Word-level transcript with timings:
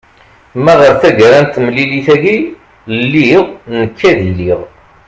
ma 0.63 0.73
ɣer 0.79 0.93
tagara 1.01 1.39
n 1.43 1.47
temlilit-agi 1.53 2.37
lliɣ 3.01 3.45
nekk 3.79 3.99
ad 4.09 4.19
iliɣ 4.29 4.61